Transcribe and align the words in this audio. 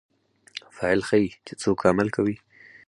فاعل 0.75 0.99
ښيي، 1.07 1.27
چي 1.45 1.53
څوک 1.61 1.79
عمل 1.89 2.07
کوي. 2.15 2.35